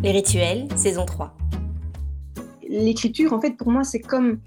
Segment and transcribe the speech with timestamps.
[0.00, 1.34] Les rituels, saison 3.
[2.68, 4.40] L'écriture, en fait, pour moi, c'est comme,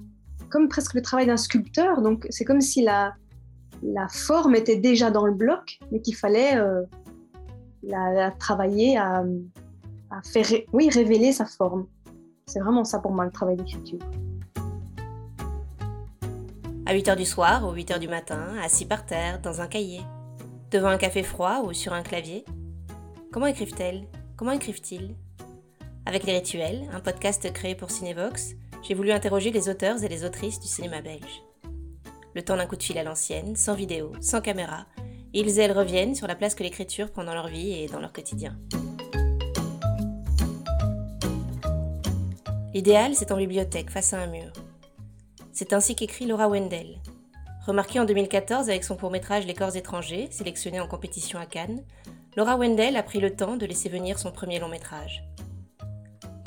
[0.50, 2.02] comme presque le travail d'un sculpteur.
[2.02, 3.16] Donc, c'est comme si la,
[3.84, 6.84] la forme était déjà dans le bloc, mais qu'il fallait euh,
[7.84, 9.26] la, travailler à,
[10.10, 11.86] à faire oui, révéler sa forme.
[12.46, 14.00] C'est vraiment ça pour moi, le travail d'écriture.
[16.86, 19.68] À 8 h du soir ou 8 h du matin, assis par terre, dans un
[19.68, 20.02] cahier,
[20.72, 22.46] devant un café froid ou sur un clavier.
[23.34, 24.08] Comment écrivent-elles?
[24.38, 25.14] Comment écrivent-ils?
[26.06, 30.26] Avec Les Rituels, un podcast créé pour Cinevox, j'ai voulu interroger les auteurs et les
[30.26, 31.44] autrices du cinéma belge.
[32.34, 34.88] Le temps d'un coup de fil à l'ancienne, sans vidéo, sans caméra,
[35.34, 38.00] ils et elles reviennent sur la place que l'écriture prend dans leur vie et dans
[38.00, 38.58] leur quotidien.
[42.74, 44.52] L'idéal, c'est en bibliothèque, face à un mur.
[45.54, 46.98] C'est ainsi qu'écrit Laura Wendell.
[47.68, 51.84] Remarquée en 2014 avec son court-métrage Les corps étrangers, sélectionné en compétition à Cannes,
[52.36, 55.24] Laura Wendell a pris le temps de laisser venir son premier long métrage.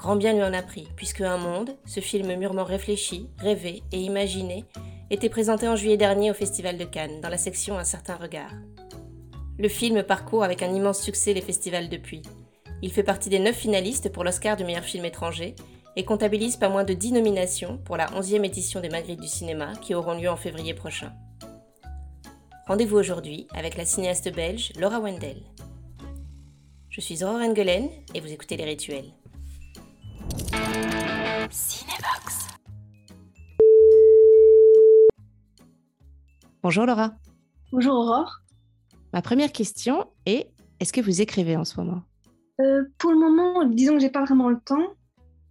[0.04, 3.96] Grand bien lui en a pris, puisque Un Monde, ce film mûrement réfléchi, rêvé et
[3.96, 4.66] imaginé,
[5.08, 8.50] était présenté en juillet dernier au Festival de Cannes, dans la section Un certain regard.
[9.58, 12.20] Le film parcourt avec un immense succès les festivals depuis.
[12.82, 15.54] Il fait partie des neuf finalistes pour l'Oscar du meilleur film étranger
[15.96, 19.72] et comptabilise pas moins de 10 nominations pour la 11e édition des Magritte du cinéma
[19.80, 21.14] qui auront lieu en février prochain.
[22.66, 25.40] Rendez-vous aujourd'hui avec la cinéaste belge Laura Wendell.
[26.90, 29.14] Je suis Aurore Engelen et vous écoutez Les Rituels.
[31.52, 32.48] Cinébox.
[36.62, 37.14] Bonjour Laura.
[37.72, 38.40] Bonjour Aurore.
[39.12, 42.02] Ma première question est est-ce que vous écrivez en ce moment?
[42.60, 44.94] Euh, Pour le moment, disons que j'ai pas vraiment le temps,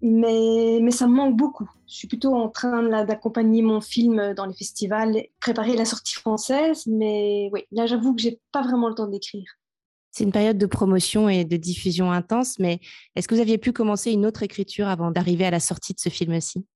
[0.02, 1.70] mais, mais ça me manque beaucoup.
[1.88, 6.88] Je suis plutôt en train d'accompagner mon film dans les festivals, préparer la sortie française,
[6.88, 9.46] mais oui, là j'avoue que j'ai pas vraiment le temps d'écrire.
[10.14, 12.80] C'est une période de promotion et de diffusion intense, mais
[13.16, 16.00] est-ce que vous aviez pu commencer une autre écriture avant d'arriver à la sortie de
[16.00, 16.68] ce film-ci?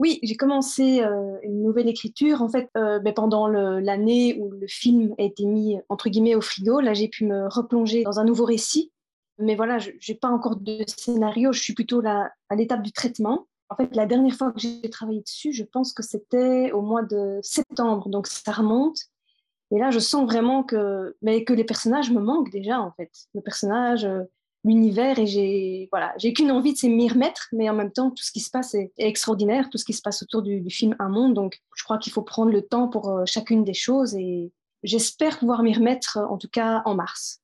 [0.00, 2.42] Oui, j'ai commencé euh, une nouvelle écriture.
[2.42, 6.40] En fait, euh, ben, pendant l'année où le film a été mis entre guillemets au
[6.40, 8.90] frigo, là, j'ai pu me replonger dans un nouveau récit.
[9.38, 11.52] Mais voilà, je n'ai pas encore de scénario.
[11.52, 13.46] Je suis plutôt là, à l'étape du traitement.
[13.68, 17.02] En fait, la dernière fois que j'ai travaillé dessus, je pense que c'était au mois
[17.02, 18.98] de septembre, donc ça remonte.
[19.70, 23.10] Et là, je sens vraiment que, mais que les personnages me manquent déjà, en fait.
[23.34, 24.22] Le personnage, euh,
[24.64, 28.22] l'univers, et j'ai voilà, j'ai qu'une envie de m'y remettre, mais en même temps, tout
[28.22, 31.08] ce qui se passe est, extraordinaire, tout ce qui se passe autour du, film Un
[31.08, 31.34] Monde.
[31.34, 35.38] Donc, je crois qu'il faut prendre le temps pour euh, chacune des choses, et j'espère
[35.38, 37.40] pouvoir m'y remettre, en tout cas en mars.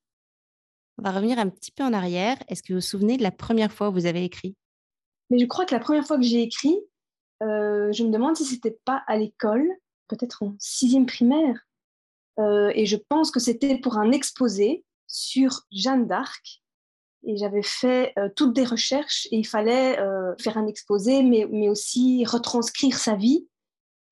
[0.97, 2.37] On va revenir un petit peu en arrière.
[2.47, 4.55] Est-ce que vous vous souvenez de la première fois où vous avez écrit?
[5.31, 6.77] Mais je crois que la première fois que j'ai écrit,
[7.41, 9.67] euh, je me demande si c'était pas à l'école,
[10.07, 11.65] peut-être en sixième primaire.
[12.39, 16.61] Euh, et je pense que c'était pour un exposé sur Jeanne d'Arc.
[17.23, 21.45] Et j'avais fait euh, toutes des recherches et il fallait euh, faire un exposé, mais,
[21.51, 23.47] mais aussi retranscrire sa vie.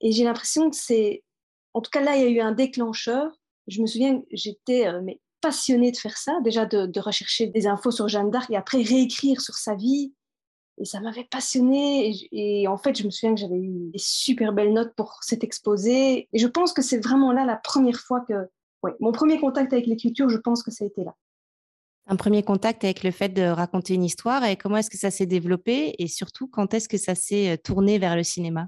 [0.01, 1.23] Et j'ai l'impression que c'est,
[1.73, 3.31] en tout cas là, il y a eu un déclencheur.
[3.67, 8.07] Je me souviens, j'étais mais passionnée de faire ça, déjà de, rechercher des infos sur
[8.07, 10.13] Jeanne d'Arc et après réécrire sur sa vie,
[10.79, 12.27] et ça m'avait passionnée.
[12.31, 15.43] Et, en fait, je me souviens que j'avais eu des super belles notes pour cet
[15.43, 16.27] exposé.
[16.31, 18.47] Et je pense que c'est vraiment là la première fois que.
[18.81, 21.13] Ouais, mon premier contact avec l'écriture, je pense que ça a été là.
[22.07, 25.11] Un premier contact avec le fait de raconter une histoire et comment est-ce que ça
[25.11, 28.67] s'est développé et surtout quand est-ce que ça s'est euh, tourné vers le cinéma?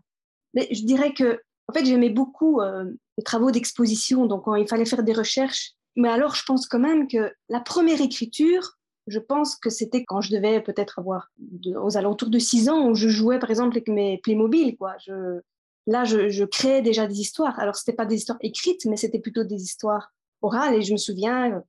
[0.53, 1.39] Mais Je dirais que
[1.71, 2.83] en fait, j'aimais beaucoup euh,
[3.17, 5.71] les travaux d'exposition, donc quand il fallait faire des recherches.
[5.95, 8.77] Mais alors, je pense quand même que la première écriture,
[9.07, 11.31] je pense que c'était quand je devais peut-être avoir
[11.75, 14.77] aux alentours de 6 ans où je jouais par exemple avec mes Playmobil.
[14.77, 14.95] Quoi.
[15.05, 15.41] Je,
[15.87, 17.59] là, je, créais déjà des histoires.
[17.59, 20.75] Alors, ce n'était pas des histoires écrites, mais c'était plutôt des histoires orales.
[20.75, 21.63] Et je me souviens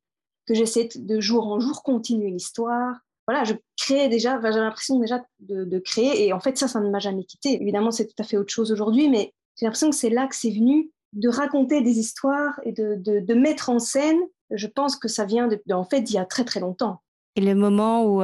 [0.46, 3.00] que j'essayais de jour en jour continuer l'histoire.
[3.26, 6.26] Voilà, je créais déjà, j'ai l'impression déjà de, créer.
[6.26, 7.60] Et en fait, ça, ça ne m'a jamais quitté.
[7.62, 10.34] Évidemment, c'est tout à fait autre chose aujourd'hui, mais j'ai l'impression que c'est là que
[10.34, 14.18] c'est venu de raconter des histoires et de, de, mettre en scène.
[14.50, 17.02] Je pense que ça vient en fait d'il y a très très longtemps.
[17.34, 18.20] Et le moment où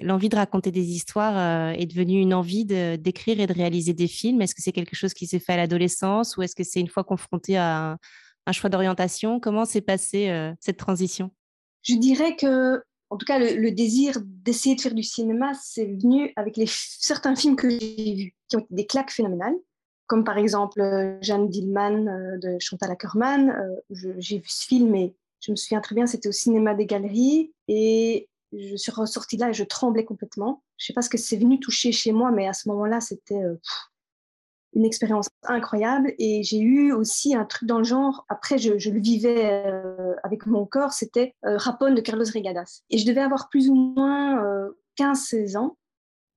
[0.00, 4.42] l'envie de raconter des histoires est devenue une envie d'écrire et de réaliser des films,
[4.42, 6.88] est-ce que c'est quelque chose qui s'est fait à l'adolescence ou est-ce que c'est une
[6.88, 7.96] fois confronté à
[8.46, 9.40] un, choix d'orientation?
[9.40, 11.30] Comment s'est passée cette transition?
[11.82, 16.30] Je dirais que, en tout cas, le, désir d'essayer de faire du cinéma, c'est venu
[16.36, 19.56] avec certains films que j'ai vus, qui ont été des claques phénoménales,
[20.06, 20.82] comme par exemple
[21.22, 22.04] Jeanne Dillman
[22.38, 23.56] de Chantal Ackerman.
[23.90, 27.52] j'ai vu ce film et je me souviens très bien, c'était au cinéma des galeries
[27.66, 30.62] et je suis ressortie là et je tremblais complètement.
[30.76, 33.42] Je sais pas ce que c'est venu toucher chez moi, mais à ce moment-là, c'était
[33.42, 33.56] euh,
[34.74, 36.14] une expérience incroyable.
[36.18, 40.46] Et j'ai eu aussi un truc dans le genre, après, je, le vivais euh, avec
[40.46, 42.82] mon corps, c'était euh, Rapone de Carlos Regadas.
[42.90, 44.42] Et je devais avoir plus ou moins
[44.98, 45.76] 15-16 ans.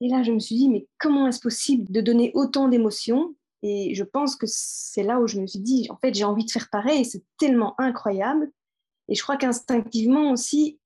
[0.02, 3.36] Et là, je me suis dit, mais comment est-ce possible de donner autant d'émotions?
[3.64, 6.46] Et je pense que c'est là où je me suis dit, en fait, j'ai envie
[6.46, 8.52] de faire pareil, c'est tellement incroyable.
[9.08, 10.80] Et je crois qu'instinctivement aussi,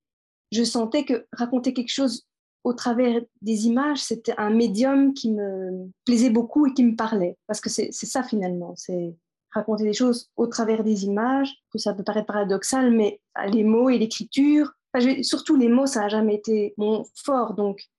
[0.52, 2.26] je sentais que raconter quelque chose
[2.64, 7.38] au travers des images, c'était un médium qui me plaisait beaucoup et qui me parlait.
[7.48, 9.16] Parce que c'est ça finalement, c'est
[9.52, 13.98] raconter des choses au travers des images, ça peut paraître paradoxal, mais les mots et
[13.98, 14.74] l'écriture,
[15.22, 17.54] surtout les mots, ça n'a jamais été mon fort.
[17.54, 17.90] Donc,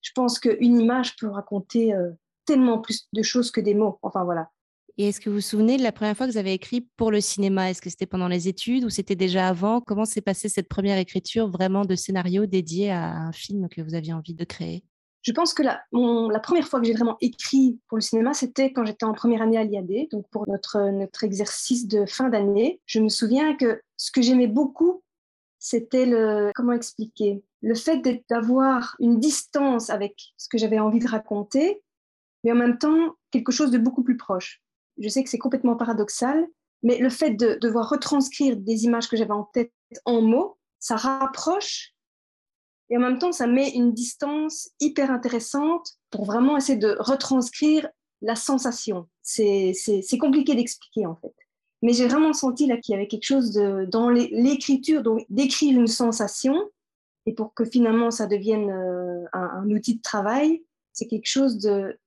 [0.00, 2.10] je pense qu'une image peut raconter euh,
[2.44, 3.98] tellement plus de choses que des mots.
[4.02, 4.50] Enfin, voilà.
[4.98, 7.10] Et est-ce que vous vous souvenez de la première fois que vous avez écrit pour
[7.10, 7.70] le cinéma?
[7.70, 9.82] Est-ce que c'était pendant les études ou c'était déjà avant?
[9.82, 13.94] Comment s'est passée cette première écriture vraiment de scénario dédié à un film que vous
[13.94, 14.84] aviez envie de créer?
[15.20, 15.82] Je pense que la,
[16.40, 19.58] première fois que j'ai vraiment écrit pour le cinéma, c'était quand j'étais en première année
[19.58, 22.80] à l'IAD, donc pour notre, notre exercice de fin d'année.
[22.86, 25.02] Je me souviens que ce que j'aimais beaucoup,
[25.58, 28.00] c'était le, comment expliquer, le fait
[28.30, 31.82] d'avoir une distance avec ce que j'avais envie de raconter,
[32.44, 34.62] mais en même temps quelque chose de beaucoup plus proche.
[34.98, 36.46] Je sais que c'est complètement paradoxal,
[36.82, 39.72] mais le fait de devoir retranscrire des images que j'avais en tête
[40.04, 41.96] en mots, ça rapproche
[42.88, 47.88] et en même temps, ça met une distance hyper intéressante pour vraiment essayer de retranscrire
[48.22, 49.08] la sensation.
[49.22, 49.74] C'est
[50.20, 51.34] compliqué d'expliquer en fait.
[51.82, 55.86] Mais j'ai vraiment senti là qu'il y avait quelque chose de, dans l'écriture, d'écrire une
[55.88, 56.56] sensation,
[57.26, 61.98] et pour que finalement ça devienne euh, un, outil de travail, c'est quelque chose de,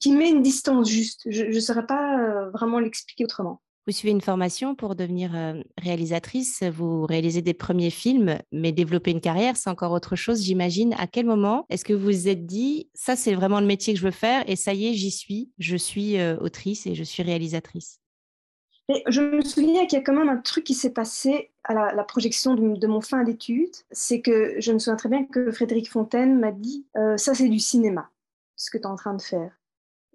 [0.00, 1.22] qui met une distance juste.
[1.26, 3.60] Je ne saurais pas euh, vraiment l'expliquer autrement.
[3.86, 5.32] Vous suivez une formation pour devenir
[5.78, 10.94] réalisatrice, vous réalisez des premiers films, mais développer une carrière, c'est encore autre chose, j'imagine.
[10.98, 13.98] À quel moment est-ce que vous vous êtes dit, ça c'est vraiment le métier que
[13.98, 17.22] je veux faire et ça y est, j'y suis, je suis autrice et je suis
[17.22, 18.00] réalisatrice?
[19.08, 22.04] Je me souviens qu'il y a quand même un truc qui s'est passé à la,
[22.04, 26.38] projection de, mon fin d'études, c'est que je me souviens très bien que Frédéric Fontaine
[26.38, 26.86] m'a dit,
[27.16, 28.10] ça c'est du cinéma,
[28.56, 29.59] ce que tu es en train de faire.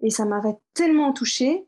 [0.02, 1.66] Et ça m'avait tellement touchée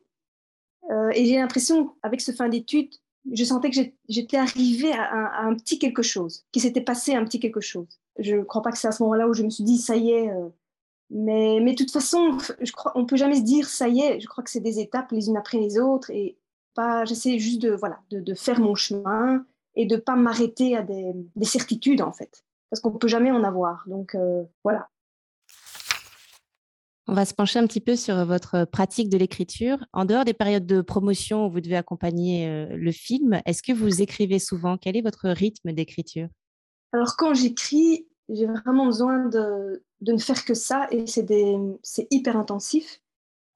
[0.91, 2.95] euh, et j'ai l'impression, avec ce fin d'études,
[3.31, 3.77] je sentais que
[4.09, 8.01] j'étais arrivée à un, petit quelque chose, qu'il s'était passé un petit quelque chose.
[8.19, 9.97] Je ne crois pas que c'est à ce moment-là où je me suis dit, ça
[9.97, 10.31] y est.
[10.31, 10.49] Euh,
[11.11, 14.01] mais, mais de toute façon, je crois, on ne peut jamais se dire, ça y
[14.01, 14.21] est.
[14.21, 16.11] Je crois que c'est des étapes les unes après les autres.
[16.11, 16.39] Et
[16.75, 19.45] pas, j'essaie juste de, voilà, de, faire mon chemin
[19.75, 22.45] et de ne pas m'arrêter à des, des, certitudes, en fait.
[22.71, 23.85] Parce qu'on ne peut jamais en avoir.
[23.87, 24.89] Donc, euh, voilà.
[27.11, 29.79] On va se pencher un petit peu sur votre pratique de l'écriture.
[29.95, 33.73] En dehors des périodes de promotion où vous devez accompagner euh, le film, est-ce que
[33.73, 34.77] vous écrivez souvent?
[34.77, 36.29] Quel est votre rythme d'écriture?
[36.93, 43.01] Alors quand j'écris, j'ai vraiment besoin de, ne faire que ça et c'est hyper intensif.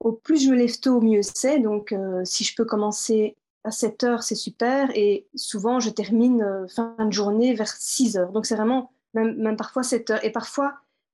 [0.00, 1.58] Au plus je me lève tôt, au mieux c'est.
[1.58, 4.90] Donc euh, si je peux commencer à 7 heures, c'est super.
[4.94, 8.32] Et souvent, je termine euh, fin de journée vers 6 heures.
[8.32, 10.24] Donc c'est vraiment, même, même parfois 7 heures.
[10.24, 10.72] Et parfois,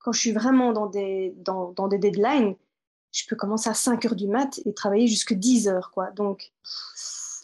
[0.08, 2.55] quand je suis vraiment dans des, dans, dans des deadlines,
[3.12, 5.90] je peux commencer à 5 heures du mat et travailler jusque 10 heures.
[5.90, 6.10] Quoi.
[6.12, 6.50] Donc,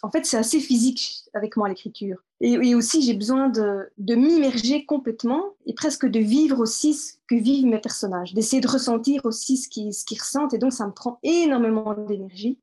[0.03, 2.25] en fait, c'est assez physique avec moi l'écriture.
[2.41, 7.35] Et, aussi, j'ai besoin de, de m'immerger complètement et presque de vivre aussi ce que
[7.35, 10.55] vivent mes personnages, d'essayer de ressentir aussi ce qu'ils ce ressentent.
[10.55, 12.57] Et donc, ça me prend énormément d'énergie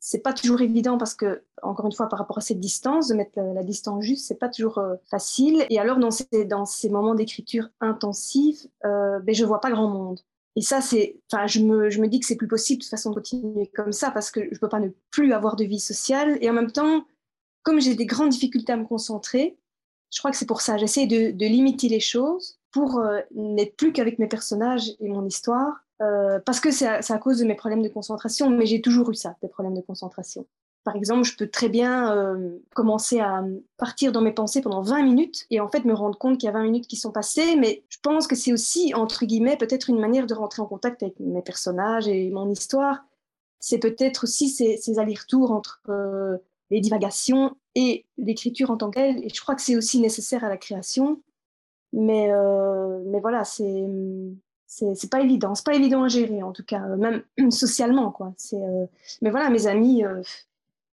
[0.00, 3.14] c'est pas toujours évident parce que, encore une fois, par rapport à cette distance, de
[3.14, 5.66] mettre la, distance juste, c'est pas toujours euh, facile.
[5.70, 9.88] Et alors, dans ces, dans ces moments d'écriture intensifs, euh, ben, je vois pas grand
[9.88, 10.20] monde.
[10.56, 12.90] Et ça, c'est, enfin, je me, je me dis que c'est plus possible de toute
[12.90, 15.80] façon de continuer comme ça parce que je peux pas ne plus avoir de vie
[15.80, 16.38] sociale.
[16.40, 17.04] Et en même temps,
[17.62, 19.56] comme j'ai des grandes difficultés à me concentrer,
[20.12, 20.76] je crois que c'est pour ça.
[20.76, 25.84] J'essaie de, limiter les choses pour euh, n'être plus qu'avec mes personnages et mon histoire
[26.00, 29.14] euh, parce que c'est à, cause de mes problèmes de concentration, mais j'ai toujours eu
[29.14, 30.46] ça, des problèmes de concentration.
[30.84, 33.44] Par exemple, je peux très bien euh, commencer à
[33.76, 36.50] partir dans mes pensées pendant 20 minutes et en fait me rendre compte qu'il y
[36.50, 39.90] a 20 minutes qui sont passées, mais je pense que c'est aussi, entre guillemets, peut-être
[39.90, 43.04] une manière de rentrer en contact avec mes personnages et mon histoire.
[43.58, 46.38] C'est peut-être aussi ces, allers-retours entre euh,
[46.70, 50.48] les divagations et l'écriture en tant qu'elle, et je crois que c'est aussi nécessaire à
[50.48, 51.20] la création.
[51.92, 52.30] Mais,
[53.06, 53.86] mais voilà, c'est
[54.68, 55.54] c'est pas évident.
[55.54, 58.34] C'est pas évident à gérer, en tout cas, euh, même socialement, quoi.
[58.52, 58.86] Euh,
[59.22, 60.22] mais voilà, mes amis euh,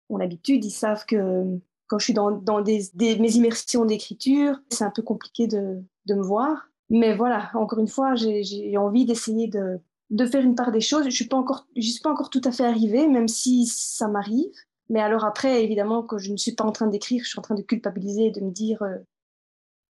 [0.09, 1.43] ont l'habitude, ils savent que
[1.87, 6.15] quand je suis dans, dans des, mes immersions d'écriture, c'est un peu compliqué de, de,
[6.15, 6.69] me voir.
[6.89, 9.79] Mais voilà, encore une fois, j'ai envie d'essayer de,
[10.09, 11.05] de, faire une part des choses.
[11.05, 14.07] Je suis pas encore, je suis pas encore tout à fait arrivée, même si ça
[14.07, 14.49] m'arrive.
[14.89, 17.43] Mais alors après, évidemment, que je ne suis pas en train d'écrire, je suis en
[17.43, 18.81] train de culpabiliser, de me dire,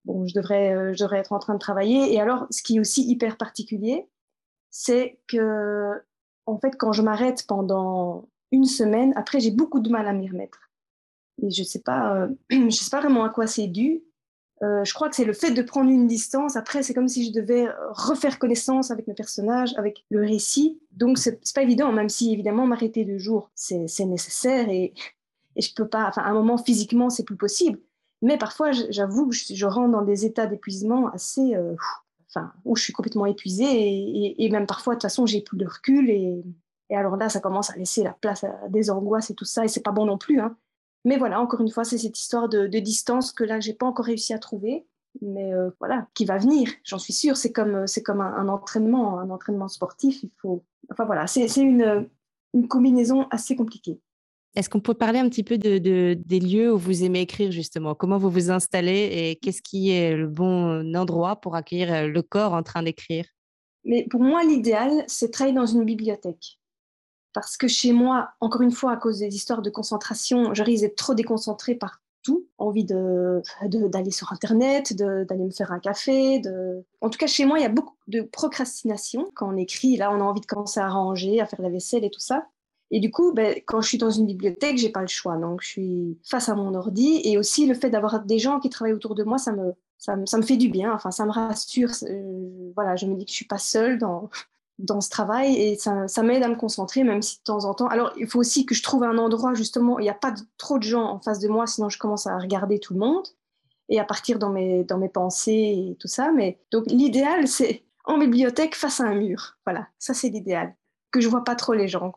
[0.06, 2.14] bon, je devrais, euh, je devrais être en train de travailler.
[2.14, 4.08] Et alors, ce qui est aussi hyper particulier,
[4.72, 5.92] c'est que,
[6.46, 10.30] en fait, quand je m'arrête pendant une semaine, après, j'ai beaucoup de mal à m'y
[10.30, 10.72] remettre.
[11.42, 14.04] Et je sais pas, euh, sais pas vraiment à quoi c'est dû.
[14.62, 16.56] je crois que c'est le fait de prendre une distance.
[16.56, 20.80] Après, c'est comme si je devais refaire connaissance avec mes personnages, avec le récit.
[20.92, 24.94] Donc, c'est pas évident, même si évidemment m'arrêter deux jours, c'est nécessaire et,
[25.56, 26.08] et je peux pas.
[26.08, 27.80] Enfin, à un moment physiquement, c'est plus possible.
[28.26, 31.56] Mais parfois, j'avoue que je, rentre dans des états d'épuisement assez.
[32.30, 35.58] enfin, où je suis complètement épuisée et, et, même parfois, de toute façon, j'ai plus
[35.58, 36.44] de recul et,
[36.90, 39.66] et alors là, ça commence à laisser la place à des angoisses et tout ça,
[39.66, 40.40] et c'est pas bon non plus.
[40.40, 40.56] Hein.
[41.04, 44.06] Mais voilà, encore une fois, c'est cette histoire de, distance que là, j'ai pas encore
[44.06, 44.88] réussi à trouver,
[45.22, 47.38] mais euh, voilà, qui va venir, j'en suis sûre.
[47.38, 50.24] C'est comme, euh, c'est comme un, entraînement, un entraînement sportif.
[50.24, 52.08] Il faut, enfin voilà, c'est une,
[52.54, 54.00] une combinaison assez compliquée.
[54.56, 55.78] Est-ce qu'on peut parler un petit peu de,
[56.14, 57.94] des lieux où vous aimez écrire justement?
[57.94, 62.22] Comment vous vous installez et qu'est-ce qui est le bon endroit pour accueillir euh, le
[62.22, 63.26] corps en train d'écrire?
[63.84, 66.58] Mais pour moi, l'idéal, c'est travailler dans une bibliothèque
[67.36, 70.84] parce que chez moi, encore une fois, à cause des histoires de concentration, je risque
[70.84, 75.80] d'être trop déconcentrée par tout, envie d'aller de, d'aller sur Internet, d'aller me faire un
[75.80, 76.42] café.
[77.02, 79.30] En tout cas, chez moi, il y a beaucoup de procrastination.
[79.36, 82.06] Quand on écrit, là, on a envie de commencer à ranger, à faire la vaisselle
[82.06, 82.48] et tout ça.
[82.92, 85.38] Et du coup, ben, quand je suis dans une bibliothèque, j'ai pas le choix.
[85.38, 87.22] Donc, je suis face à mon ordi.
[87.24, 90.16] Et aussi, le fait d'avoir des gens qui travaillent autour de moi, ça me, ça
[90.16, 90.94] me, ça me fait du bien.
[90.94, 91.92] Enfin, ça me rassure.
[92.04, 94.30] Euh, voilà, je me dis que je suis pas seule dans,
[94.80, 97.74] dans ce travail et ça, ça m'aide à me concentrer, même si de temps en
[97.74, 97.88] temps.
[97.88, 100.34] Alors, il faut aussi que je trouve un endroit justement où il n'y a pas
[100.58, 103.28] trop de gens en face de moi, sinon je commence à regarder tout le monde
[103.88, 106.32] et à partir dans mes, dans mes pensées et tout ça.
[106.32, 109.58] Mais donc, l'idéal, c'est en bibliothèque face à un mur.
[109.66, 110.76] Voilà, ça, c'est l'idéal.
[111.12, 112.14] Que je vois pas trop les gens.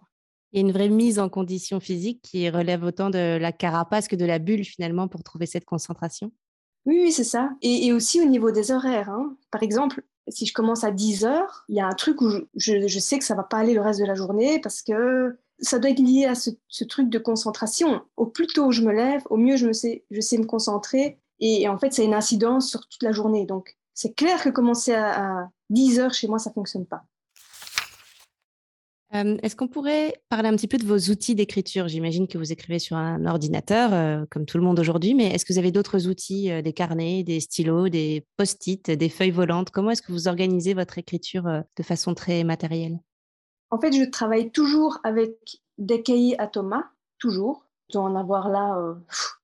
[0.53, 4.09] Il y a une vraie mise en condition physique qui relève autant de la carapace
[4.09, 6.33] que de la bulle finalement pour trouver cette concentration.
[6.87, 7.51] Oui, oui c'est ça.
[7.61, 9.11] Et, aussi au niveau des horaires.
[9.11, 9.37] Hein.
[9.51, 12.99] Par exemple, si je commence à 10 heures, il y a un truc où je,
[12.99, 15.91] sais que ça va pas aller le reste de la journée parce que ça doit
[15.91, 16.51] être lié à ce,
[16.85, 18.03] truc de concentration.
[18.17, 21.19] Au plus tôt je me lève, au mieux je, me sais me concentrer.
[21.41, 23.45] Et, en fait, ça a une incidence sur toute la journée.
[23.47, 27.05] Donc, c'est clair que commencer à, à 10 heures chez moi, ça fonctionne pas.
[29.11, 31.89] Est-ce qu'on pourrait parler un petit peu de vos outils d'écriture?
[31.89, 35.53] J'imagine que vous écrivez sur un ordinateur, comme tout le monde aujourd'hui, mais est-ce que
[35.55, 39.71] vous avez d'autres outils, des carnets, des stylos, des post-it, des feuilles volantes?
[39.71, 43.01] Comment est-ce que vous organisez votre écriture de façon très matérielle?
[43.71, 45.33] En fait, je travaille toujours avec
[45.79, 46.85] des cahiers à Thomas,
[47.19, 47.67] toujours.
[47.89, 48.79] Je dois en avoir là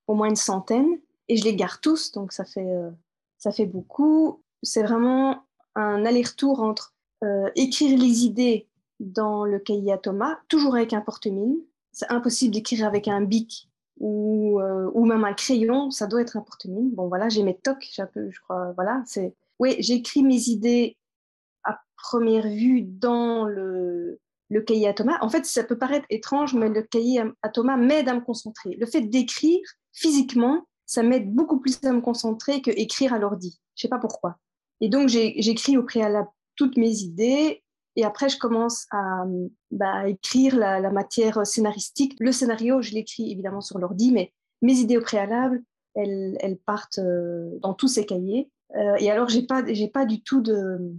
[0.06, 2.70] au moins une centaine, et je les garde tous, donc ça fait,
[3.38, 4.42] ça fait beaucoup.
[4.62, 5.42] C'est vraiment
[5.74, 6.94] un aller-retour entre
[7.56, 8.68] écrire les idées
[9.04, 11.56] dans le cahier à Thomas, toujours avec un porte-mine.
[11.92, 13.68] C'est impossible d'écrire avec un bic
[13.98, 16.90] ou, euh, ou même un crayon, ça doit être un porte-mine.
[16.90, 18.72] Bon, voilà, j'ai mes tocs, je crois.
[18.72, 19.34] Voilà, c'est.
[19.60, 20.96] Oui, j'écris mes idées
[21.62, 24.20] à première vue dans le,
[24.50, 25.18] le cahier à Thomas.
[25.20, 28.76] En fait, ça peut paraître étrange, mais le cahier à Thomas m'aide à me concentrer.
[28.76, 29.60] Le fait d'écrire
[29.92, 33.60] physiquement, ça m'aide beaucoup plus à me concentrer que écrire à l'ordi.
[33.76, 34.38] Je sais pas pourquoi.
[34.80, 37.63] Et donc, j'écris au préalable toutes mes idées
[37.96, 39.24] et après, je commence à
[39.70, 42.16] bah, écrire la, matière scénaristique.
[42.18, 44.32] Le scénario, je l'écris évidemment sur l'ordi, mais
[44.62, 45.62] mes idées au préalable,
[45.94, 48.50] elles, partent euh, dans tous ces cahiers.
[48.76, 50.92] Euh, et alors, j'ai pas, pas du tout de.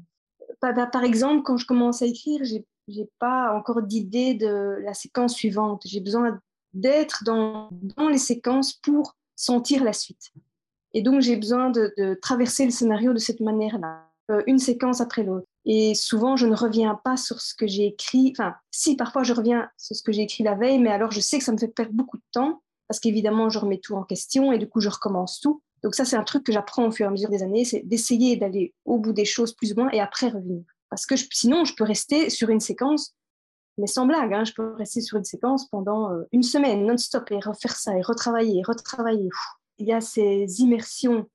[0.62, 5.36] par exemple, quand je commence à écrire, j'ai, j'ai pas encore d'idée de la séquence
[5.36, 5.82] suivante.
[5.86, 6.40] J'ai besoin
[6.74, 7.70] d'être dans,
[8.10, 10.32] les séquences pour sentir la suite.
[10.94, 15.02] Et donc, j'ai besoin de, de traverser le scénario de cette manière-là, euh, une séquence
[15.02, 15.48] après l'autre.
[15.66, 18.34] Et souvent, je ne reviens pas sur ce que j'ai écrit.
[18.38, 21.20] Enfin, si, parfois, je reviens sur ce que j'ai écrit la veille, mais alors je
[21.20, 24.04] sais que ça me fait perdre beaucoup de temps parce qu'évidemment, je remets tout en
[24.04, 25.62] question et du coup, je recommence tout.
[25.84, 27.82] Donc ça, c'est un truc que j'apprends au fur et à mesure des années, c'est
[27.82, 30.64] d'essayer d'aller au bout des choses plus ou moins et après revenir.
[30.90, 33.16] Parce que sinon, je peux rester sur une séquence,
[33.78, 37.30] mais sans blague, hein, je peux rester sur une séquence pendant euh, une semaine non-stop
[37.32, 39.30] et refaire ça et retravailler, retravailler.
[39.80, 41.28] Il y a ces immersions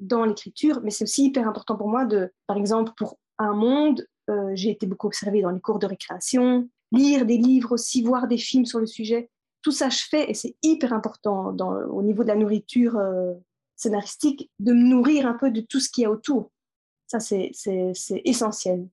[0.00, 4.06] dans l'écriture, mais c'est aussi hyper important pour moi de, par exemple, pour un monde.
[4.28, 8.28] Euh, j'ai été beaucoup observée dans les cours de récréation, lire des livres aussi, voir
[8.28, 9.30] des films sur le sujet.
[9.62, 11.54] Tout ça, je fais et c'est hyper important
[11.90, 13.34] au niveau de la nourriture euh,
[13.76, 16.50] scénaristique de me nourrir un peu de tout ce qu'il y a autour.
[17.06, 17.50] Ça, c'est
[18.24, 18.86] essentiel.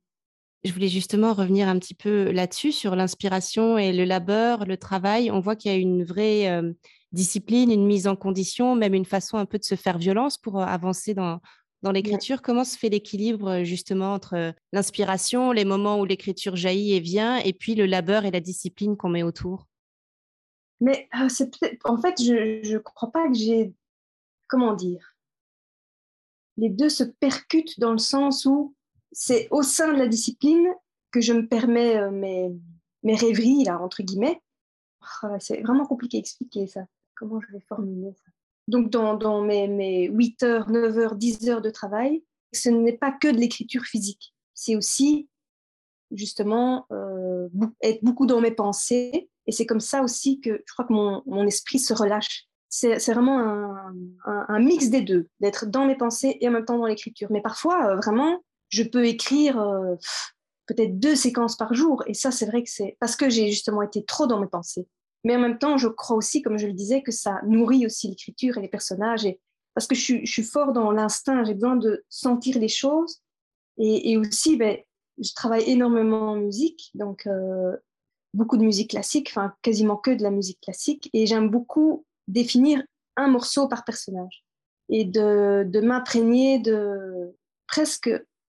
[0.63, 5.29] Je voulais justement revenir un petit peu là-dessus, sur l'inspiration et le labeur, le travail.
[5.29, 6.73] On voit qu'il y a une vraie euh,
[7.11, 10.59] discipline, une mise en condition, même une façon un peu de se faire violence pour
[10.59, 11.39] avancer dans,
[11.83, 16.99] dans l'écriture, comment se fait l'équilibre justement entre l'inspiration, les moments où l'écriture jaillit et
[16.99, 19.67] vient, et puis le labeur et la discipline qu'on met autour?
[20.79, 23.73] Mais c'est peut-être, en fait, je ne crois pas que j'ai,
[24.47, 25.15] comment dire,
[26.57, 28.75] les deux se percutent dans le sens où
[29.11, 30.67] c'est au sein de la discipline
[31.11, 32.51] que je me permets mes,
[33.03, 34.41] mes rêveries, là, entre guillemets.
[35.23, 36.81] Oh, c'est vraiment compliqué à expliquer ça.
[37.15, 38.31] Comment je vais formuler ça?
[38.67, 43.11] Donc dans, mes, mes 8 heures, 9 heures, 10 heures de travail, ce n'est pas
[43.11, 44.33] que de l'écriture physique.
[44.53, 45.29] C'est aussi
[46.11, 47.47] justement euh,
[47.81, 49.29] être beaucoup dans mes pensées.
[49.45, 52.45] Et c'est comme ça aussi que je crois que mon, esprit se relâche.
[52.69, 53.93] C'est vraiment un,
[54.25, 57.29] un, mix des deux, d'être dans mes pensées et en même temps dans l'écriture.
[57.31, 59.95] Mais parfois, euh, vraiment, je peux écrire euh,
[60.67, 62.03] peut-être deux séquences par jour.
[62.07, 64.87] Et ça, c'est vrai que c'est parce que j'ai justement été trop dans mes pensées.
[65.23, 68.07] Mais en même temps, je crois aussi, comme je le disais, que ça nourrit aussi
[68.07, 69.25] l'écriture et les personnages.
[69.25, 69.39] Et
[69.73, 73.21] parce que je suis, fort dans l'instinct, j'ai besoin de sentir les choses.
[73.77, 74.77] Et, aussi, ben,
[75.19, 77.77] je travaille énormément en musique, donc euh,
[78.33, 82.83] beaucoup de musique classique, enfin quasiment que de la musique classique, et j'aime beaucoup définir
[83.17, 84.43] un morceau par personnage
[84.89, 87.35] et de, m'imprégner de
[87.67, 88.09] presque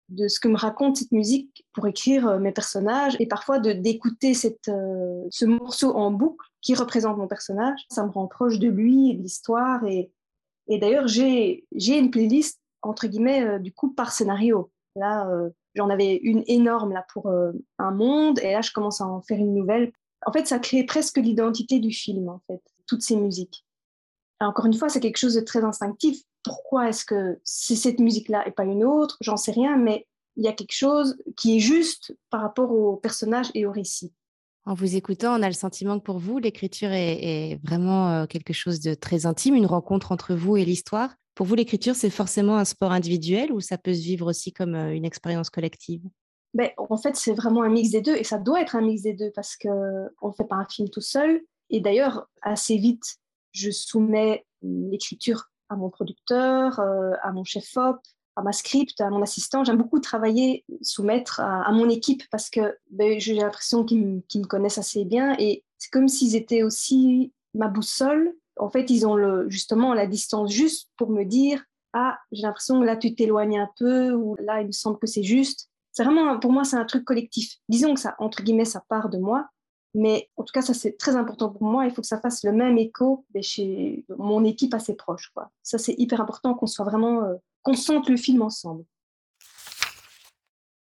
[0.08, 4.32] de ce que me raconte cette musique pour écrire euh, mes personnages et parfois d'écouter
[4.68, 9.10] euh, ce morceau en boucle qui représente mon personnage ça me rend proche de lui
[9.10, 10.10] et de l'histoire et,
[10.68, 15.28] d'ailleurs j'ai une playlist entre guillemets du coup par scénario là
[15.74, 19.22] J'en avais une énorme là pour euh, un monde et là je commence à en
[19.22, 19.92] faire une nouvelle.
[20.26, 23.64] En fait, ça crée presque l'identité du film en fait, toutes ces musiques.
[24.40, 26.18] encore une fois, c'est quelque chose de très instinctif.
[26.44, 29.16] Pourquoi est-ce que c'est cette musique-là et pas une autre?
[29.20, 32.96] J'en sais rien, mais il y a quelque chose qui est juste par rapport au
[32.96, 34.12] personnage et au récit.
[34.64, 38.52] En vous écoutant, on a le sentiment que pour vous, l'écriture est, vraiment euh, quelque
[38.52, 41.14] chose de très intime, une rencontre entre vous et l'histoire.
[41.34, 44.74] Pour vous, l'écriture, c'est forcément un sport individuel ou ça peut se vivre aussi comme
[44.74, 46.02] euh, une expérience collective?
[46.54, 49.02] Ben, En fait, c'est vraiment un mix des deux et ça doit être un mix
[49.02, 51.40] des deux parce qu'on ne fait pas un film tout seul.
[51.70, 53.16] Et d'ailleurs, assez vite,
[53.52, 57.96] je soumets l'écriture à mon producteur, euh, à mon chef-op,
[58.36, 59.64] à ma script, à mon assistant.
[59.64, 64.78] J'aime beaucoup travailler, soumettre à, mon équipe parce que ben, j'ai l'impression qu'ils me connaissent
[64.78, 69.94] assez bien et c'est comme s'ils étaient aussi ma boussole en fait, ils ont justement
[69.94, 74.12] la distance juste pour me dire Ah, j'ai l'impression que là, tu t'éloignes un peu,
[74.12, 75.68] ou là, il me semble que c'est juste.
[75.92, 77.56] C'est vraiment, pour moi, c'est un truc collectif.
[77.68, 79.48] Disons que ça, entre guillemets, ça part de moi,
[79.94, 81.84] mais en tout cas, ça, c'est très important pour moi.
[81.84, 85.30] Il faut que ça fasse le même écho chez mon équipe assez proche.
[85.34, 85.50] Quoi.
[85.62, 88.84] Ça, c'est hyper important qu'on soit vraiment, euh, qu'on sente le film ensemble.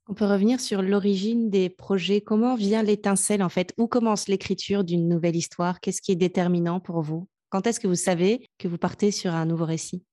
[0.08, 2.20] On peut revenir sur l'origine des projets.
[2.20, 3.74] Comment vient l'étincelle en fait?
[3.78, 5.80] Où commence l'écriture d'une nouvelle histoire?
[5.80, 7.28] Qu'est-ce qui est déterminant pour vous?
[7.50, 10.04] Quand est-ce que vous savez que vous partez sur un nouveau récit?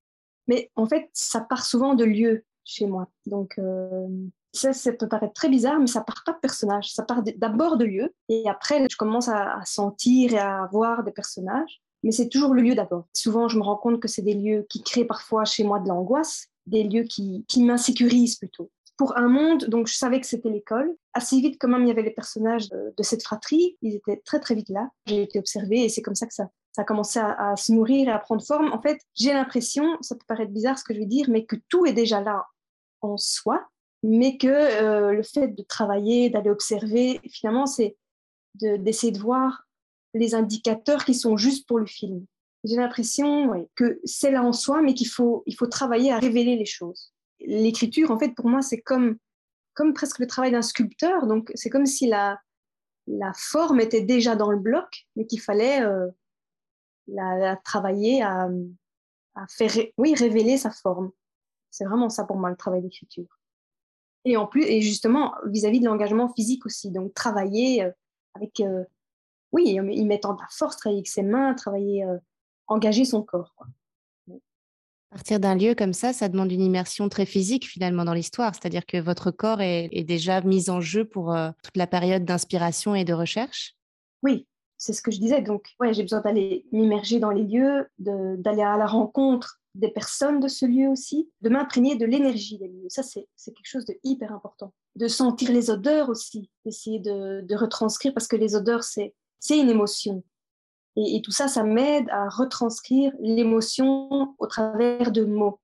[0.47, 3.09] Mais en fait, ça part souvent de lieux chez moi.
[3.27, 4.07] Donc, euh,
[4.53, 6.93] ça, ça peut paraître très bizarre, mais ça part pas de personnages.
[6.93, 8.15] Ça part d'abord de lieux.
[8.29, 11.81] Et après, je commence à, sentir et à voir des personnages.
[12.03, 13.07] Mais c'est toujours le lieu d'abord.
[13.13, 15.89] Souvent, je me rends compte que c'est des lieux qui créent parfois chez moi de
[15.89, 20.93] l'angoisse, des lieux qui, m'insécurisent plutôt pour un monde, donc je savais que c'était l'école.
[21.15, 24.21] Assez vite, quand même, il y avait les personnages de, de, cette fratrie, ils étaient
[24.25, 24.91] très très vite là.
[25.07, 28.13] J'ai été observée et c'est comme ça que ça, a commencé à, se nourrir et
[28.13, 28.73] à prendre forme.
[28.73, 31.57] En fait, j'ai l'impression, ça peut paraître bizarre ce que je vais dire, mais que
[31.69, 32.47] tout est déjà là
[33.01, 33.67] en soi,
[34.03, 37.97] mais que euh, le fait de travailler, d'aller observer, finalement, c'est
[38.55, 39.67] d'essayer de, voir
[40.15, 42.25] les indicateurs qui sont juste pour le film.
[42.69, 46.57] J'ai l'impression que c'est là en soi, mais qu'il faut, il faut travailler à révéler
[46.57, 47.15] les choses.
[47.41, 49.17] L'écriture, en fait, pour moi, c'est comme,
[49.75, 51.27] comme presque le travail d'un sculpteur.
[51.27, 52.39] Donc, c'est comme si la,
[53.07, 56.09] la forme était déjà dans le bloc, mais qu'il fallait euh,
[57.09, 58.49] la, travailler à,
[59.49, 61.11] faire oui, révéler sa forme.
[61.71, 63.39] C'est vraiment ça pour moi le travail d'écriture.
[64.25, 66.91] Et en plus, et justement, vis-à-vis de l'engagement physique aussi.
[66.91, 67.91] Donc, travailler euh,
[68.35, 68.85] avec, euh,
[69.53, 72.19] oui, y mettant de la force, travailler avec ses mains, travailler, euh,
[72.69, 73.55] engager son corps.
[75.11, 78.55] Partir d'un lieu comme ça, ça demande une immersion très physique finalement dans l'histoire.
[78.55, 82.95] C'est-à-dire que votre corps est, est, déjà mis en jeu pour toute la période d'inspiration
[82.95, 83.75] et de recherche.
[84.23, 84.47] Oui,
[84.79, 85.43] c'est ce que je disais.
[85.43, 90.41] Donc, ouais, j'ai besoin d'aller m'immerger dans les lieux, d'aller à la rencontre des personnes
[90.41, 92.89] de ce lieu aussi, de m'imprégner de l'énergie des lieux.
[92.89, 94.73] Ça, c'est quelque chose de hyper important.
[94.97, 99.15] De sentir les odeurs aussi, d'essayer de, de, retranscrire, parce que les odeurs, c'est
[99.51, 100.25] une émotion.
[101.01, 105.61] Et, tout ça, ça m'aide à retranscrire l'émotion au travers de mots.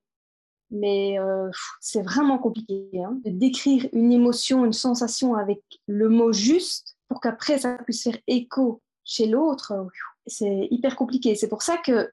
[0.71, 1.49] Mais euh,
[1.81, 7.19] c'est vraiment compliqué hein, de décrire une émotion, une sensation avec le mot juste pour
[7.19, 9.73] qu'après ça puisse faire écho chez l'autre,
[10.25, 11.35] c'est hyper compliqué.
[11.35, 12.11] C'est pour ça que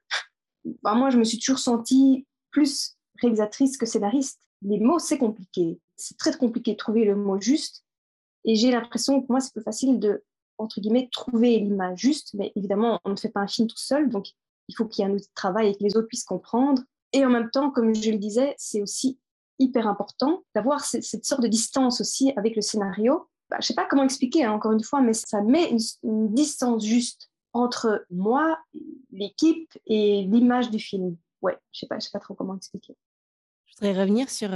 [0.83, 4.39] bah, moi, je me suis toujours sentie plus réalisatrice que scénariste.
[4.61, 5.79] Les mots, c'est compliqué.
[5.95, 7.83] C'est très compliqué de trouver le mot juste.
[8.45, 10.23] Et j'ai l'impression que moi, c'est plus facile de,
[10.57, 12.33] entre guillemets, trouver l'image juste.
[12.33, 14.09] Mais évidemment, on ne fait pas un film tout seul.
[14.09, 14.27] Donc,
[14.67, 16.81] il faut qu'il y ait un outil de travail et que les autres puissent comprendre.
[17.11, 19.19] Et en même temps, comme je le disais, c'est aussi
[19.59, 23.85] hyper important d'avoir cette sorte de distance aussi avec le scénario bah, je sais pas
[23.85, 28.57] comment expliquer, hein, encore une fois, mais ça met une, distance juste entre moi,
[29.11, 31.17] l'équipe et l'image du film.
[31.43, 32.95] ouais, je sais pas, je sais pas trop comment expliquer.
[33.91, 34.49] Revenir sur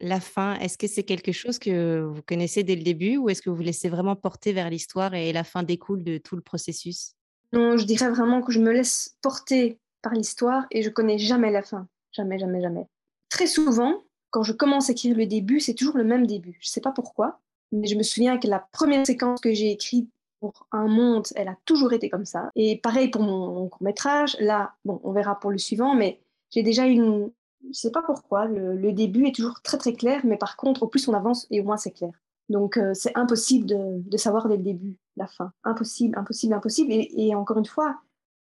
[0.00, 0.54] la fin.
[0.54, 3.56] Est-ce que c'est quelque chose que vous connaissez dès le début ou est-ce que vous
[3.56, 7.14] vous laissez vraiment porter vers l'histoire et la fin découle de tout le processus?
[7.52, 11.50] Non, je dirais vraiment que je me laisse porter par l'histoire et je connais jamais
[11.50, 11.86] la fin.
[12.12, 12.86] Jamais, jamais, jamais.
[13.28, 16.58] Très souvent, quand je commence à écrire le début, c'est toujours le même début.
[16.60, 17.40] Je ne sais pas pourquoi,
[17.72, 20.08] mais je me souviens que la première séquence que j'ai écrite
[20.40, 22.50] pour un monde, elle a toujours été comme ça.
[22.56, 24.36] Et pareil pour mon, court métrage.
[24.40, 27.30] Là, bon, on verra pour le suivant, mais j'ai déjà une,
[27.62, 30.82] je ne sais pas pourquoi, le, début est toujours très très clair, mais par contre,
[30.82, 32.12] au plus on avance, et au moins c'est clair.
[32.48, 35.52] Donc euh, c'est impossible de, savoir dès le début la fin.
[35.64, 36.90] Impossible, impossible, impossible.
[36.92, 38.00] Et, encore une fois,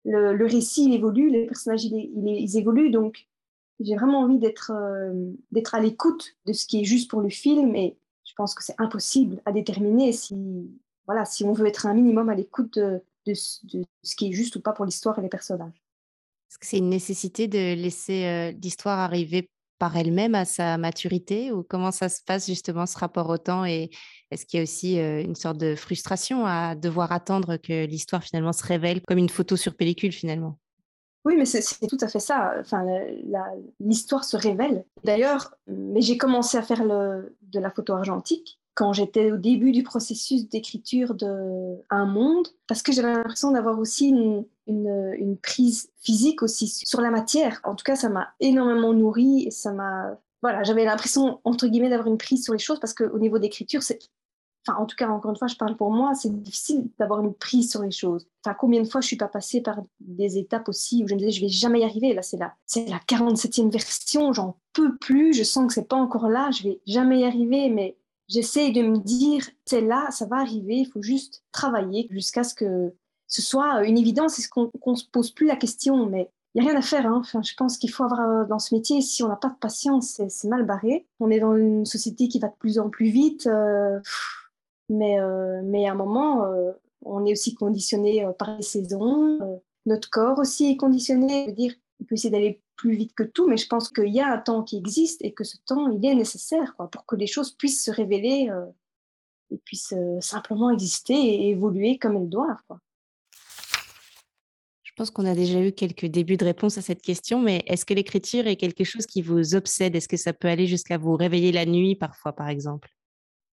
[0.05, 3.27] le, récit il évolue, les personnages ils, évoluent, donc
[3.79, 7.29] j'ai vraiment envie d'être euh, d'être à l'écoute de ce qui est juste pour le
[7.29, 10.35] film, et je pense que c'est impossible à déterminer si
[11.05, 14.61] voilà si on veut être un minimum à l'écoute de ce qui est juste ou
[14.61, 15.84] pas pour l'histoire et les personnages.
[16.55, 21.63] Est-ce que c'est une nécessité de laisser l'histoire arriver par elle-même à sa maturité ou
[21.63, 23.89] comment ça se passe justement ce rapport au temps et
[24.31, 28.53] est-ce qu'il y a aussi une sorte de frustration à devoir attendre que l'histoire finalement
[28.53, 30.57] se révèle comme une photo sur pellicule finalement?
[31.25, 32.53] Oui, mais c'est tout à fait ça.
[32.61, 32.85] Enfin,
[33.81, 34.85] l'histoire se révèle.
[35.03, 39.83] D'ailleurs, mais j'ai commencé à faire de la photo argentique quand j'étais au début du
[39.83, 46.43] processus d'écriture de Un Monde, parce que j'avais l'impression d'avoir aussi une, une, prise physique
[46.43, 47.61] aussi sur la matière.
[47.63, 50.17] En tout cas, ça m'a énormément nourri ça m'a...
[50.41, 53.81] Voilà, j'avais l'impression, entre guillemets, d'avoir une prise sur les choses parce qu'au niveau d'écriture,
[53.81, 53.97] c'est...
[54.67, 57.33] Enfin, en tout cas, encore une fois, je parle pour moi, c'est difficile d'avoir une
[57.33, 58.27] prise sur les choses.
[58.43, 61.19] Enfin, combien de fois je suis pas passée par des étapes aussi où je me
[61.19, 62.13] disais, je vais jamais y arriver.
[62.13, 65.95] Là, c'est la, c'est la 47e version, j'en peux plus, je sens que c'est pas
[65.95, 67.95] encore là, je vais jamais y arriver, mais
[68.27, 72.53] j'essaie de me dire, c'est là, ça va arriver, il faut juste travailler jusqu'à ce
[72.53, 72.93] que
[73.27, 76.05] ce soit une évidence et qu'on ne se pose plus la question.
[76.05, 77.05] Mais il n'y a rien à faire.
[77.05, 77.17] Hein.
[77.19, 79.57] Enfin, je pense qu'il faut avoir euh, dans ce métier, si on n'a pas de
[79.59, 81.05] patience, c'est mal barré.
[81.19, 83.47] On est dans une société qui va de plus en plus vite.
[83.47, 83.99] Euh,
[84.89, 86.45] mais, euh, mais à un moment,
[87.03, 89.61] on est aussi conditionné par les saisons.
[89.85, 91.43] notre corps aussi est conditionné.
[91.45, 94.13] Je veux dire, on peut essayer d'aller plus vite que tout, mais je pense qu'il
[94.13, 97.05] y a un temps qui existe et que ce temps, il est nécessaire quoi, pour
[97.05, 98.65] que les choses puissent se révéler euh,
[99.51, 102.61] et puissent euh, simplement exister et évoluer comme elles doivent.
[102.67, 102.79] Quoi.
[104.95, 107.85] Je pense qu'on a déjà eu quelques débuts de réponse à cette question, mais est-ce
[107.85, 109.93] que l'écriture est quelque chose qui vous obsède?
[109.93, 112.89] Est-ce que ça peut aller jusqu'à vous réveiller la nuit parfois, par exemple?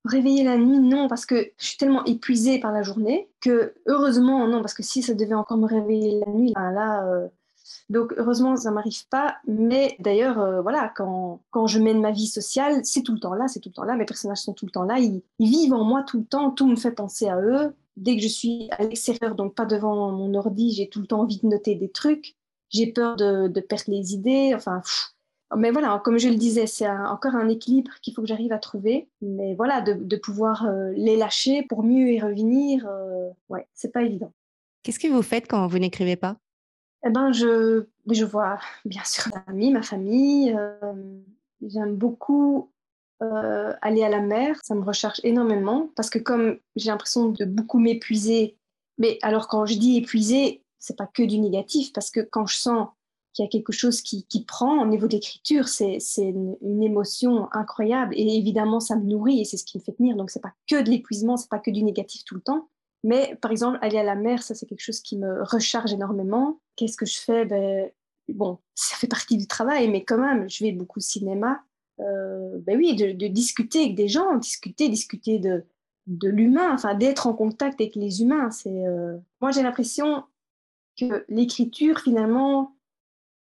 [0.04, 4.46] Réveiller la nuit, non, parce que je suis tellement épuisée par la journée que heureusement,
[4.46, 7.28] non, parce que si ça devait encore me réveiller la nuit, ben là, euh,
[7.88, 9.36] donc heureusement, ça m'arrive pas.
[9.46, 13.34] Mais d'ailleurs, euh, voilà, quand, quand je mène ma vie sociale, c'est tout le temps
[13.34, 13.96] là, c'est tout le temps là.
[13.96, 14.98] Mes personnages sont tout le temps là.
[14.98, 16.50] Ils, vivent en moi tout le temps.
[16.50, 17.74] Tout me fait penser à eux.
[17.96, 21.20] Dès que je suis à l'extérieur, donc pas devant mon ordi, j'ai tout le temps
[21.20, 22.36] envie de noter des trucs.
[22.70, 24.52] J'ai peur de, de, perdre les idées.
[24.54, 24.80] Enfin,
[25.54, 28.58] mais voilà, comme je le disais, c'est encore un équilibre qu'il faut que j'arrive à
[28.58, 29.08] trouver.
[29.20, 33.92] Mais voilà, de, de pouvoir euh, les lâcher pour mieux y revenir, euh, ouais, c'est
[33.92, 34.32] pas évident.
[34.82, 36.38] Qu'est-ce que vous faites quand vous n'écrivez pas?
[37.04, 40.54] Eh ben, je, vois bien sûr mes amis, ma famille.
[40.56, 41.20] Euh,
[41.62, 42.70] j'aime beaucoup
[43.22, 44.56] euh, aller à la mer.
[44.62, 48.56] Ça me recharge énormément parce que comme j'ai l'impression de beaucoup m'épuiser,
[48.98, 52.56] mais alors quand je dis épuiser, c'est pas que du négatif parce que quand je
[52.56, 52.88] sens
[53.32, 57.48] qu'il y a quelque chose qui, prend au niveau de l'écriture, c'est une, une, émotion
[57.52, 60.16] incroyable et évidemment ça me nourrit et c'est ce qui me fait tenir.
[60.16, 62.68] Donc c'est pas que de l'épuisement, c'est pas que du négatif tout le temps.
[63.04, 66.60] Mais par exemple, aller à la mer, ça c'est quelque chose qui me recharge énormément.
[66.76, 67.44] Qu'est-ce que je fais?
[67.44, 67.90] Ben,
[68.28, 71.62] Bon, ça fait partie du travail, mais quand même, je vais beaucoup au cinéma.
[72.00, 75.64] Euh, ben oui, de, discuter avec des gens, discuter, discuter de,
[76.06, 78.50] de l'humain, enfin d'être en contact avec les humains.
[78.50, 80.24] C'est euh, Moi, j'ai l'impression
[80.98, 82.76] que l'écriture, finalement,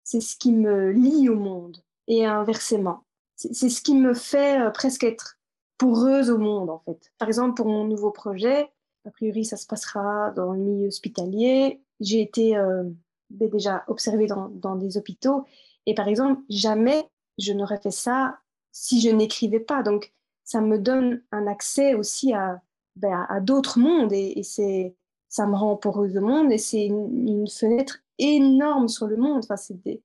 [0.03, 3.03] c'est ce qui me lie au monde et inversement.
[3.35, 5.39] C'est ce qui me fait euh, presque être
[5.77, 7.11] poreuse au monde, en fait.
[7.17, 8.71] Par exemple, pour mon nouveau projet,
[9.05, 11.81] a priori, ça se passera dans le milieu hospitalier.
[11.99, 12.83] J'ai été euh,
[13.29, 15.45] ben, déjà observée dans, des hôpitaux.
[15.85, 18.39] Et par exemple, jamais je n'aurais fait ça
[18.71, 19.83] si je n'écrivais pas.
[19.83, 20.11] Donc,
[20.43, 22.61] ça me donne un accès aussi à,
[22.95, 24.11] ben, d'autres mondes.
[24.13, 24.95] Et, c'est,
[25.29, 26.51] ça me rend poreuse de monde.
[26.51, 29.43] Et c'est une, fenêtre énorme sur le monde.
[29.43, 30.01] Enfin, c'est des...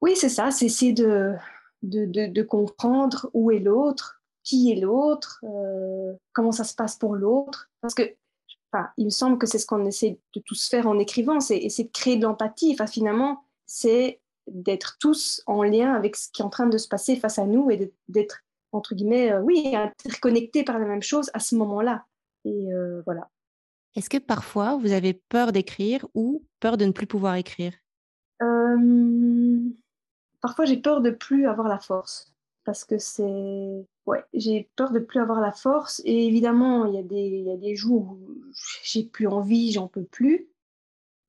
[0.00, 0.50] Oui, c'est ça.
[0.50, 4.19] C'est essayer de comprendre où est l'autre,
[4.50, 7.70] qui est l'autre, euh, comment ça se passe pour l'autre.
[7.80, 8.02] Parce que,
[8.72, 11.56] enfin, il me semble que c'est ce qu'on essaie de tous faire en écrivant, c'est
[11.56, 12.72] essayer de créer de l'empathie.
[12.72, 16.88] Enfin, finalement, c'est d'être tous en lien avec ce qui est en train de se
[16.88, 18.40] passer face à nous et d'être,
[18.72, 22.04] entre guillemets, euh, oui, interconnectés par la même chose à ce moment-là.
[22.44, 23.28] Et euh, voilà.
[23.94, 27.72] Est-ce que parfois vous avez peur d'écrire ou peur de ne plus pouvoir écrire?
[30.40, 32.32] Parfois, j'ai peur de plus avoir la force
[32.64, 36.02] parce que c'est ouais, j'ai peur de plus avoir la force.
[36.04, 38.28] Et évidemment, il y a des, y a des jours où
[38.82, 40.48] j'ai plus envie, j'en peux plus.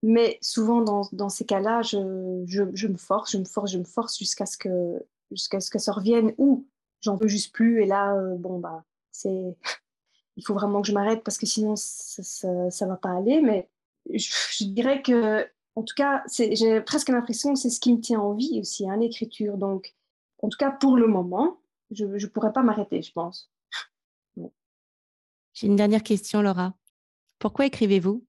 [0.03, 3.83] Mais souvent, dans, dans ces cas-là, je, je, me force, je me force, je me
[3.83, 6.67] force jusqu'à ce que, ce que ça revienne ou
[7.01, 7.83] j'en peux juste plus.
[7.83, 9.55] Et là, euh, bon, bah, c'est,
[10.37, 13.41] il faut vraiment que je m'arrête parce que sinon, ça, ça, ça va pas aller.
[13.41, 13.69] Mais
[14.11, 18.01] je, je dirais que, en tout cas, j'ai presque l'impression que c'est ce qui me
[18.01, 19.57] tient en vie aussi, hein, l'écriture.
[19.57, 19.93] Donc,
[20.41, 21.60] en tout cas, pour le moment,
[21.91, 23.51] je ne pourrais pas m'arrêter, je pense.
[25.53, 26.73] J'ai une dernière question, Laura.
[27.37, 28.25] Pourquoi écrivez-vous?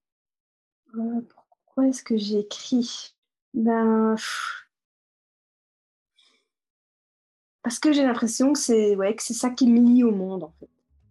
[0.95, 1.21] Euh,
[1.65, 3.15] Pourquoi est-ce que j'écris?
[3.55, 4.17] Ben.
[7.63, 10.43] Parce que j'ai l'impression que c'est ouais, que c'est ça qui me lie au monde,
[10.45, 10.69] en fait.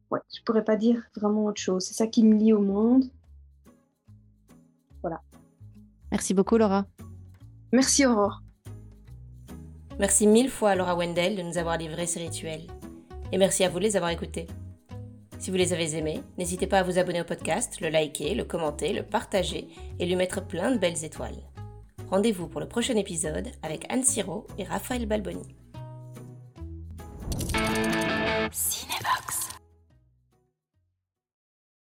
[0.09, 1.85] Ouais, je pourrais pas dire vraiment autre chose.
[1.85, 3.05] C'est ça qui me lie au monde.
[5.01, 5.21] Voilà.
[6.11, 6.85] Merci beaucoup, Laura.
[7.71, 8.41] Merci, Aurore.
[10.01, 12.65] Merci mille fois à Laura Wendell de nous avoir livré ces rituels.
[13.31, 14.47] Et merci à vous les avoir écoutés.
[15.37, 18.43] Si vous les avez aimés, n'hésitez pas à vous abonner au podcast, le liker, le
[18.43, 19.67] commenter, le partager
[19.99, 21.37] et lui mettre plein de belles étoiles.
[22.09, 25.55] Rendez-vous pour le prochain épisode avec Anne Siro et Raphaël Balboni.